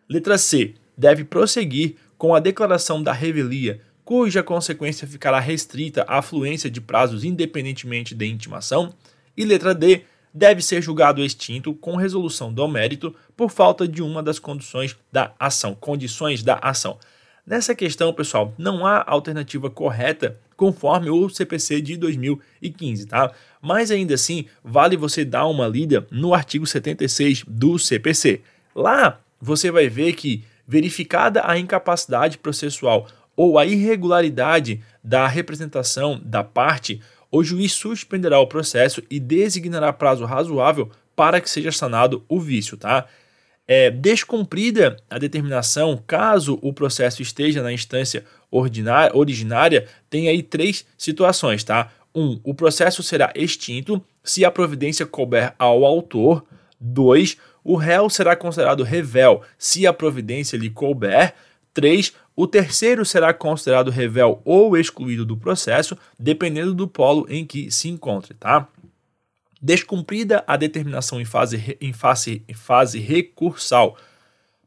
Letra 0.09 0.37
C, 0.37 0.73
deve 0.97 1.23
prosseguir 1.23 1.95
com 2.17 2.35
a 2.35 2.39
declaração 2.39 3.01
da 3.01 3.13
revelia, 3.13 3.79
cuja 4.03 4.43
consequência 4.43 5.07
ficará 5.07 5.39
restrita 5.39 6.05
à 6.07 6.21
fluência 6.21 6.69
de 6.69 6.81
prazos 6.81 7.23
independentemente 7.23 8.15
de 8.15 8.25
intimação. 8.25 8.93
E 9.37 9.45
letra 9.45 9.75
D, 9.75 10.01
deve 10.33 10.61
ser 10.61 10.81
julgado 10.81 11.23
extinto 11.23 11.73
com 11.73 11.95
resolução 11.95 12.51
do 12.51 12.67
mérito 12.67 13.15
por 13.35 13.49
falta 13.49 13.87
de 13.87 14.01
uma 14.01 14.21
das 14.21 14.39
condições 14.39 14.97
da 15.11 15.33
ação, 15.39 15.75
condições 15.75 16.43
da 16.43 16.55
ação. 16.61 16.97
Nessa 17.45 17.73
questão, 17.73 18.11
pessoal, 18.13 18.53
não 18.57 18.85
há 18.85 19.03
alternativa 19.07 19.69
correta 19.69 20.37
conforme 20.57 21.09
o 21.09 21.29
CPC 21.29 21.81
de 21.81 21.95
2015, 21.95 23.05
tá? 23.05 23.31
Mas 23.61 23.89
ainda 23.89 24.15
assim, 24.15 24.45
vale 24.63 24.97
você 24.97 25.23
dar 25.23 25.45
uma 25.45 25.67
lida 25.67 26.05
no 26.11 26.33
artigo 26.33 26.67
76 26.67 27.45
do 27.47 27.79
CPC. 27.79 28.41
Lá 28.75 29.19
você 29.39 29.71
vai 29.71 29.87
ver 29.87 30.13
que 30.13 30.43
verificada 30.67 31.41
a 31.45 31.57
incapacidade 31.57 32.37
processual 32.37 33.07
ou 33.35 33.57
a 33.57 33.65
irregularidade 33.65 34.83
da 35.03 35.27
representação 35.27 36.19
da 36.21 36.43
parte, 36.43 36.99
o 37.31 37.43
juiz 37.43 37.73
suspenderá 37.73 38.39
o 38.39 38.47
processo 38.47 39.03
e 39.09 39.19
designará 39.19 39.91
prazo 39.91 40.25
razoável 40.25 40.89
para 41.15 41.41
que 41.41 41.49
seja 41.49 41.71
sanado 41.71 42.23
o 42.29 42.39
vício, 42.39 42.77
tá? 42.77 43.05
É, 43.67 43.91
descumprida 43.91 44.95
a 45.09 45.17
determinação, 45.17 46.01
caso 46.07 46.57
o 46.61 46.71
processo 46.71 47.21
esteja 47.21 47.61
na 47.61 47.73
instância 47.73 48.23
originária, 48.49 49.87
tem 50.09 50.29
aí 50.29 50.41
três 50.41 50.85
situações, 50.97 51.65
tá? 51.65 51.91
Um, 52.15 52.39
o 52.43 52.53
processo 52.53 53.03
será 53.03 53.31
extinto 53.35 54.01
se 54.23 54.45
a 54.45 54.51
providência 54.51 55.05
couber 55.05 55.53
ao 55.59 55.83
autor. 55.83 56.45
Dois, 56.79 57.37
o 57.63 57.75
réu 57.75 58.09
será 58.09 58.35
considerado 58.35 58.83
revel 58.83 59.41
se 59.57 59.85
a 59.85 59.91
providência 59.91 60.57
lhe 60.57 60.69
couber. 60.69 61.33
Três, 61.77 62.11
o 62.35 62.47
terceiro 62.47 63.05
será 63.05 63.31
considerado 63.31 63.91
revel 63.91 64.41
ou 64.43 64.75
excluído 64.75 65.23
do 65.23 65.37
processo, 65.37 65.95
dependendo 66.17 66.73
do 66.73 66.87
polo 66.87 67.27
em 67.29 67.45
que 67.45 67.69
se 67.69 67.87
encontre, 67.87 68.33
tá? 68.33 68.67
Descumprida 69.61 70.43
a 70.47 70.57
determinação 70.57 71.21
em 71.21 71.25
fase, 71.25 71.77
em 71.79 71.93
fase, 71.93 72.41
em 72.47 72.53
fase 72.55 72.97
recursal 72.97 73.95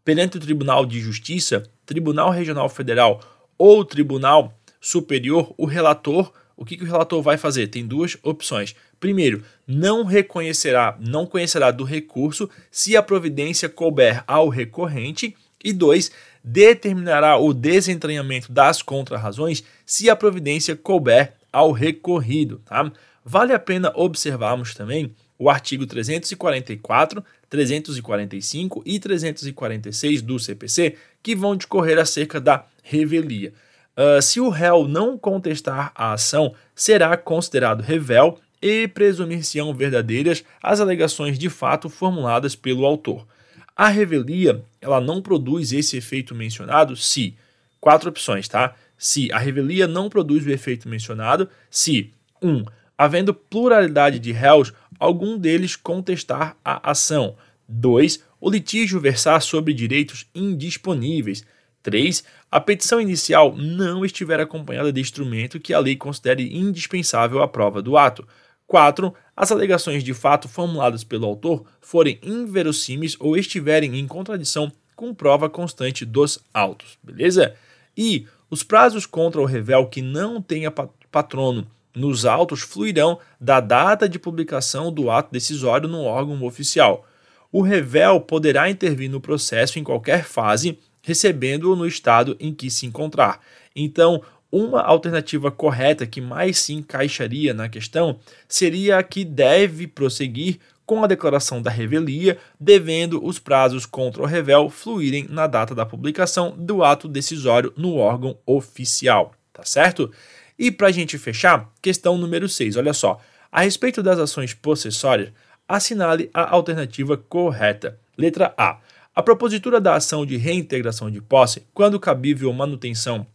perante 0.05 0.37
o 0.37 0.41
Tribunal 0.41 0.87
de 0.87 1.01
Justiça, 1.01 1.65
Tribunal 1.85 2.31
Regional 2.31 2.69
Federal 2.69 3.21
ou 3.59 3.85
Tribunal 3.85 4.57
Superior, 4.81 5.53
o 5.59 5.67
relator, 5.67 6.33
o 6.57 6.65
que, 6.65 6.77
que 6.77 6.85
o 6.85 6.87
relator 6.87 7.21
vai 7.21 7.37
fazer? 7.37 7.67
Tem 7.67 7.85
duas 7.85 8.17
opções. 8.23 8.77
Primeiro, 9.01 9.43
não 9.67 10.05
reconhecerá, 10.05 10.97
não 11.01 11.27
conhecerá 11.27 11.73
do 11.73 11.83
recurso 11.83 12.49
se 12.71 12.97
a 12.97 13.03
providência 13.03 13.69
couber 13.69 14.23
ao 14.29 14.49
recorrente. 14.49 15.37
E 15.63 15.73
dois, 15.73 16.11
determinará 16.43 17.37
o 17.37 17.53
desentranhamento 17.53 18.51
das 18.51 18.83
contrarrazões 18.83 19.63
se 19.85 20.09
a 20.09 20.17
providência 20.17 20.75
couber 20.75 21.35
ao 21.53 21.73
recorrido. 21.73 22.61
Tá? 22.65 22.91
Vale 23.25 23.53
a 23.53 23.59
pena 23.59 23.93
observarmos 23.95 24.75
também 24.75 25.15
o 25.39 25.49
artigo 25.49 25.87
344, 25.87 27.25
345 27.49 28.83
e 28.85 28.99
346 28.99 30.23
do 30.23 30.39
CPC, 30.39 30.97
que 31.23 31.35
vão 31.35 31.57
discorrer 31.57 31.99
acerca 31.99 32.41
da 32.41 32.65
revelia. 32.83 33.53
Uh, 33.97 34.21
se 34.21 34.41
o 34.41 34.49
réu 34.49 34.87
não 34.87 35.19
contestar 35.19 35.93
a 35.95 36.13
ação, 36.13 36.55
será 36.75 37.17
considerado 37.17 37.81
revel 37.81 38.39
e 38.63 38.87
presumir-se-ão 38.89 39.75
verdadeiras 39.75 40.45
as 40.63 40.81
alegações 40.81 41.39
de 41.39 41.49
fato 41.49 41.89
formuladas 41.89 42.55
pelo 42.55 42.85
autor. 42.85 43.27
A 43.75 43.89
revelia, 43.89 44.63
ela 44.81 45.01
não 45.01 45.23
produz 45.23 45.73
esse 45.73 45.97
efeito 45.97 46.35
mencionado 46.35 46.97
se 46.97 47.37
quatro 47.81 48.11
opções, 48.11 48.47
tá? 48.47 48.75
Se 48.99 49.33
a 49.33 49.39
revelia 49.39 49.87
não 49.89 50.11
produz 50.11 50.45
o 50.45 50.51
efeito 50.51 50.89
mencionado, 50.89 51.49
se 51.71 52.13
1. 52.43 52.49
Um, 52.49 52.65
havendo 52.97 53.33
pluralidade 53.33 54.19
de 54.19 54.33
réus, 54.33 54.73
algum 54.99 55.39
deles 55.39 55.75
contestar 55.75 56.57
a 56.63 56.91
ação. 56.91 57.35
2. 57.67 58.23
O 58.41 58.51
litígio 58.51 59.01
versar 59.01 59.41
sobre 59.41 59.73
direitos 59.73 60.27
indisponíveis. 60.35 61.45
3. 61.83 62.23
A 62.51 62.61
petição 62.61 63.01
inicial 63.01 63.57
não 63.57 64.05
estiver 64.05 64.39
acompanhada 64.39 64.93
de 64.93 65.01
instrumento 65.01 65.59
que 65.59 65.73
a 65.73 65.79
lei 65.79 65.97
considere 65.97 66.55
indispensável 66.55 67.43
à 67.43 67.49
prova 67.49 67.81
do 67.81 67.97
ato. 67.97 68.27
4. 68.71 69.13
As 69.37 69.51
alegações 69.51 70.05
de 70.05 70.15
fato 70.15 70.49
formuladas 70.49 71.03
pelo 71.03 71.27
autor 71.27 71.65
forem 71.81 72.21
inverossímeis 72.23 73.17
ou 73.19 73.37
estiverem 73.37 73.99
em 73.99 74.07
contradição 74.07 74.71
com 74.95 75.13
prova 75.13 75.51
constante 75.51 76.05
dos 76.05 76.39
autos. 76.55 76.97
Beleza? 77.03 77.57
E 77.97 78.29
os 78.49 78.63
prazos 78.63 79.07
contra 79.07 79.41
o 79.41 79.45
revel 79.45 79.89
que 79.89 80.01
não 80.01 80.41
tenha 80.41 80.71
patrono 81.11 81.67
nos 81.93 82.25
autos 82.25 82.61
fluirão 82.61 83.19
da 83.41 83.59
data 83.59 84.09
de 84.09 84.21
publicação 84.21 84.93
do 84.93 85.11
ato 85.11 85.33
decisório 85.33 85.89
no 85.89 86.03
órgão 86.05 86.41
oficial. 86.45 87.05
O 87.51 87.63
revel 87.63 88.21
poderá 88.21 88.71
intervir 88.71 89.11
no 89.11 89.21
processo 89.21 89.81
em 89.81 89.83
qualquer 89.83 90.23
fase, 90.23 90.79
recebendo-o 91.03 91.75
no 91.75 91.89
estado 91.89 92.37
em 92.39 92.55
que 92.55 92.71
se 92.71 92.87
encontrar. 92.87 93.41
Então, 93.75 94.23
uma 94.51 94.83
alternativa 94.83 95.51
correta 95.51 96.07
que 96.07 96.21
mais 96.21 96.59
se 96.59 96.73
encaixaria 96.73 97.55
na 97.55 97.69
questão 97.69 98.19
seria 98.49 98.99
a 98.99 99.03
que 99.03 99.25
deve 99.25 99.87
prosseguir 99.87 100.59
com 100.85 101.05
a 101.05 101.07
declaração 101.07 101.63
da 101.63 101.71
revelia, 101.71 102.37
devendo 102.59 103.25
os 103.25 103.39
prazos 103.39 103.87
contra 103.87 104.23
o 104.23 104.27
revel 104.27 104.69
fluírem 104.69 105.25
na 105.31 105.47
data 105.47 105.73
da 105.73 105.87
publicação 105.87 106.53
do 106.59 106.83
ato 106.83 107.07
decisório 107.07 107.73
no 107.77 107.95
órgão 107.95 108.37
oficial, 108.45 109.33
tá 109.53 109.65
certo? 109.65 110.11
E 110.59 110.69
para 110.69 110.89
a 110.89 110.91
gente 110.91 111.17
fechar, 111.17 111.71
questão 111.81 112.19
número 112.19 112.49
6, 112.49 112.77
olha 112.77 112.93
só. 112.93 113.21
A 113.53 113.61
respeito 113.61 114.03
das 114.03 114.19
ações 114.19 114.53
possessórias, 114.53 115.33
assinale 115.69 116.29
a 116.35 116.53
alternativa 116.53 117.17
correta. 117.17 117.97
Letra 118.19 118.53
A. 118.59 118.79
A 119.15 119.23
propositura 119.23 119.81
da 119.81 119.95
ação 119.95 120.27
de 120.27 120.37
reintegração 120.37 121.09
de 121.09 121.21
posse, 121.21 121.63
quando 121.73 122.01
cabível 122.01 122.53
manutenção 122.53 123.27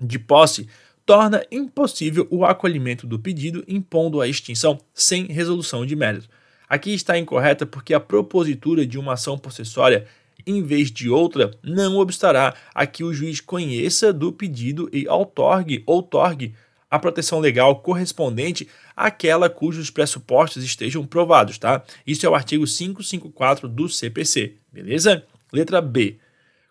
de 0.00 0.18
posse, 0.18 0.68
torna 1.04 1.44
impossível 1.50 2.26
o 2.30 2.44
acolhimento 2.44 3.06
do 3.06 3.18
pedido, 3.18 3.64
impondo 3.68 4.20
a 4.20 4.28
extinção 4.28 4.78
sem 4.92 5.26
resolução 5.26 5.84
de 5.84 5.94
mérito. 5.94 6.28
Aqui 6.68 6.94
está 6.94 7.18
incorreta 7.18 7.66
porque 7.66 7.92
a 7.92 8.00
propositura 8.00 8.86
de 8.86 8.98
uma 8.98 9.12
ação 9.12 9.38
possessória 9.38 10.06
em 10.46 10.62
vez 10.62 10.90
de 10.90 11.08
outra, 11.08 11.50
não 11.62 11.96
obstará 11.96 12.54
a 12.74 12.86
que 12.86 13.04
o 13.04 13.12
juiz 13.12 13.40
conheça 13.40 14.12
do 14.12 14.32
pedido 14.32 14.88
e 14.92 15.08
outorgue, 15.08 15.82
outorgue 15.86 16.54
a 16.90 16.98
proteção 16.98 17.40
legal 17.40 17.80
correspondente 17.80 18.68
àquela 18.96 19.50
cujos 19.50 19.90
pressupostos 19.90 20.62
estejam 20.62 21.04
provados, 21.04 21.58
tá? 21.58 21.82
Isso 22.06 22.24
é 22.24 22.28
o 22.28 22.34
artigo 22.34 22.64
554 22.66 23.68
do 23.68 23.88
CPC, 23.88 24.54
beleza? 24.72 25.24
Letra 25.52 25.80
B. 25.80 26.18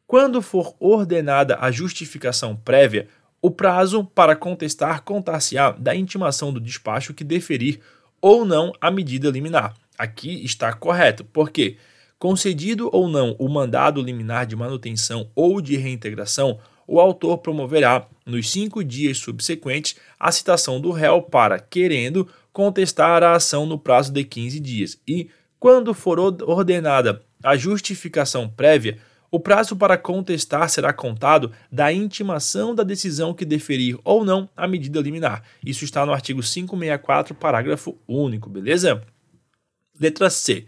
Quando 0.07 0.41
for 0.41 0.75
ordenada 0.79 1.57
a 1.59 1.71
justificação 1.71 2.55
prévia, 2.55 3.07
o 3.43 3.51
prazo 3.51 4.05
para 4.05 4.37
contestar 4.37 5.03
contar-se-á 5.03 5.71
da 5.71 5.93
intimação 5.93 6.53
do 6.53 6.61
despacho 6.61 7.13
que 7.13 7.25
deferir 7.25 7.81
ou 8.21 8.45
não 8.45 8.71
a 8.79 8.89
medida 8.89 9.29
liminar. 9.29 9.73
Aqui 9.97 10.45
está 10.45 10.71
correto, 10.71 11.25
porque? 11.25 11.75
Concedido 12.17 12.89
ou 12.93 13.09
não 13.09 13.35
o 13.37 13.49
mandado 13.49 14.01
liminar 14.01 14.45
de 14.45 14.55
manutenção 14.55 15.29
ou 15.35 15.59
de 15.59 15.75
reintegração, 15.75 16.57
o 16.87 17.01
autor 17.01 17.39
promoverá, 17.39 18.07
nos 18.25 18.49
cinco 18.49 18.81
dias 18.81 19.17
subsequentes, 19.17 19.97
a 20.17 20.31
citação 20.31 20.79
do 20.79 20.91
réu 20.91 21.21
para, 21.21 21.59
querendo, 21.59 22.25
contestar 22.53 23.23
a 23.23 23.33
ação 23.33 23.65
no 23.65 23.77
prazo 23.77 24.13
de 24.13 24.23
15 24.23 24.57
dias 24.61 24.97
e, 25.05 25.29
quando 25.59 25.93
for 25.93 26.17
ordenada 26.17 27.21
a 27.43 27.57
justificação 27.57 28.47
prévia, 28.47 28.99
o 29.33 29.39
prazo 29.39 29.75
para 29.75 29.97
contestar 29.97 30.69
será 30.69 30.93
contado 30.93 31.51
da 31.71 31.91
intimação 31.91 32.75
da 32.75 32.83
decisão 32.83 33.33
que 33.33 33.43
deferir 33.43 33.97
ou 34.03 34.23
não 34.23 34.47
a 34.55 34.67
medida 34.67 35.01
liminar. 35.01 35.41
Isso 35.65 35.83
está 35.83 36.05
no 36.05 36.13
artigo 36.13 36.39
564, 36.43 37.33
parágrafo 37.33 37.97
único, 38.07 38.47
beleza? 38.47 39.01
Letra 39.99 40.29
C 40.29 40.67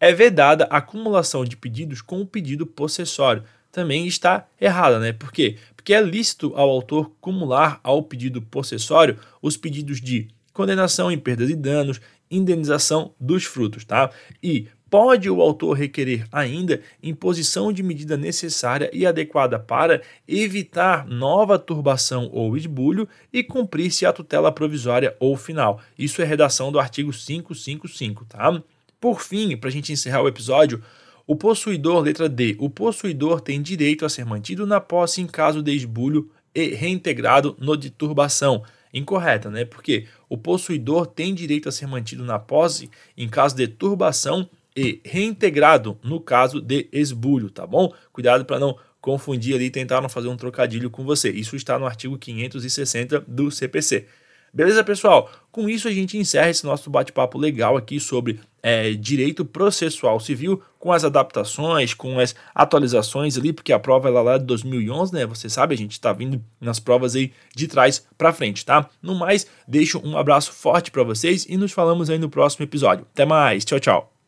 é 0.00 0.14
vedada 0.14 0.66
a 0.70 0.78
acumulação 0.78 1.44
de 1.44 1.58
pedidos 1.58 2.00
com 2.00 2.22
o 2.22 2.26
pedido 2.26 2.66
possessório. 2.66 3.44
Também 3.70 4.06
está 4.06 4.48
errada, 4.58 4.98
né? 4.98 5.12
Por 5.12 5.30
quê? 5.30 5.58
Porque 5.76 5.92
é 5.92 6.00
lícito 6.00 6.54
ao 6.56 6.70
autor 6.70 7.12
acumular 7.18 7.80
ao 7.84 8.02
pedido 8.02 8.40
possessório 8.40 9.18
os 9.42 9.58
pedidos 9.58 10.00
de 10.00 10.28
condenação 10.54 11.12
em 11.12 11.18
perdas 11.18 11.50
e 11.50 11.54
danos, 11.54 12.00
indenização 12.30 13.14
dos 13.20 13.44
frutos, 13.44 13.84
tá? 13.84 14.10
E 14.42 14.68
pode 14.90 15.30
o 15.30 15.40
autor 15.40 15.74
requerer 15.74 16.26
ainda 16.32 16.82
imposição 17.00 17.72
de 17.72 17.82
medida 17.82 18.16
necessária 18.16 18.90
e 18.92 19.06
adequada 19.06 19.58
para 19.58 20.02
evitar 20.26 21.06
nova 21.06 21.58
turbação 21.58 22.28
ou 22.32 22.56
esbulho 22.56 23.08
e 23.32 23.44
cumprir-se 23.44 24.04
a 24.04 24.12
tutela 24.12 24.50
provisória 24.50 25.16
ou 25.20 25.36
final. 25.36 25.80
Isso 25.96 26.20
é 26.20 26.24
redação 26.24 26.72
do 26.72 26.80
artigo 26.80 27.12
555, 27.12 28.24
tá? 28.24 28.60
Por 29.00 29.22
fim, 29.22 29.56
para 29.56 29.68
a 29.68 29.72
gente 29.72 29.92
encerrar 29.92 30.22
o 30.22 30.28
episódio, 30.28 30.82
o 31.26 31.36
possuidor, 31.36 32.02
letra 32.02 32.28
D, 32.28 32.56
o 32.58 32.68
possuidor 32.68 33.40
tem 33.40 33.62
direito 33.62 34.04
a 34.04 34.08
ser 34.08 34.26
mantido 34.26 34.66
na 34.66 34.80
posse 34.80 35.20
em 35.20 35.26
caso 35.26 35.62
de 35.62 35.72
esbulho 35.72 36.28
e 36.52 36.74
reintegrado 36.74 37.56
no 37.60 37.76
de 37.76 37.88
turbação. 37.88 38.64
Incorreta, 38.92 39.48
né? 39.48 39.64
Porque 39.64 40.06
o 40.28 40.36
possuidor 40.36 41.06
tem 41.06 41.32
direito 41.32 41.68
a 41.68 41.72
ser 41.72 41.86
mantido 41.86 42.24
na 42.24 42.40
posse 42.40 42.90
em 43.16 43.28
caso 43.28 43.54
de 43.54 43.68
turbação 43.68 44.50
e 44.76 45.00
reintegrado 45.04 45.98
no 46.02 46.20
caso 46.20 46.60
de 46.60 46.88
esbulho, 46.92 47.50
tá 47.50 47.66
bom? 47.66 47.92
Cuidado 48.12 48.44
para 48.44 48.58
não 48.58 48.76
confundir 49.00 49.54
ali 49.54 49.66
e 49.66 49.70
tentar 49.70 50.00
não 50.00 50.08
fazer 50.08 50.28
um 50.28 50.36
trocadilho 50.36 50.90
com 50.90 51.04
você. 51.04 51.30
Isso 51.30 51.56
está 51.56 51.78
no 51.78 51.86
artigo 51.86 52.18
560 52.18 53.20
do 53.26 53.50
CPC. 53.50 54.06
Beleza, 54.52 54.82
pessoal? 54.82 55.30
Com 55.52 55.68
isso 55.68 55.86
a 55.86 55.92
gente 55.92 56.18
encerra 56.18 56.50
esse 56.50 56.64
nosso 56.64 56.90
bate-papo 56.90 57.38
legal 57.38 57.76
aqui 57.76 58.00
sobre 58.00 58.40
é, 58.62 58.92
direito 58.92 59.44
processual 59.44 60.18
civil, 60.18 60.60
com 60.78 60.92
as 60.92 61.04
adaptações, 61.04 61.94
com 61.94 62.18
as 62.18 62.34
atualizações 62.52 63.38
ali, 63.38 63.52
porque 63.52 63.72
a 63.72 63.78
prova 63.78 64.08
é 64.08 64.10
lá 64.10 64.38
de 64.38 64.44
2011, 64.44 65.14
né? 65.14 65.24
Você 65.26 65.48
sabe, 65.48 65.74
a 65.74 65.78
gente 65.78 65.92
está 65.92 66.12
vindo 66.12 66.42
nas 66.60 66.80
provas 66.80 67.14
aí 67.14 67.32
de 67.54 67.68
trás 67.68 68.04
para 68.18 68.32
frente, 68.32 68.64
tá? 68.64 68.88
No 69.00 69.14
mais, 69.14 69.46
deixo 69.68 70.00
um 70.04 70.18
abraço 70.18 70.52
forte 70.52 70.90
para 70.90 71.04
vocês 71.04 71.46
e 71.48 71.56
nos 71.56 71.72
falamos 71.72 72.10
aí 72.10 72.18
no 72.18 72.28
próximo 72.28 72.64
episódio. 72.64 73.06
Até 73.12 73.24
mais, 73.24 73.64
tchau, 73.64 73.78
tchau. 73.78 74.19